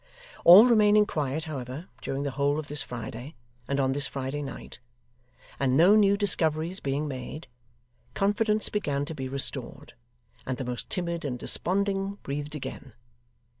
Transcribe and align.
All 0.43 0.65
remaining 0.65 1.05
quiet, 1.05 1.43
however, 1.43 1.87
during 2.01 2.23
the 2.23 2.31
whole 2.31 2.57
of 2.57 2.69
this 2.69 2.81
Friday, 2.81 3.35
and 3.67 3.79
on 3.79 3.91
this 3.91 4.07
Friday 4.07 4.41
night, 4.41 4.79
and 5.59 5.77
no 5.77 5.95
new 5.95 6.17
discoveries 6.17 6.79
being 6.79 7.07
made, 7.07 7.47
confidence 8.15 8.67
began 8.67 9.05
to 9.05 9.13
be 9.13 9.29
restored, 9.29 9.93
and 10.43 10.57
the 10.57 10.65
most 10.65 10.89
timid 10.89 11.23
and 11.23 11.37
desponding 11.37 12.15
breathed 12.23 12.55
again. 12.55 12.93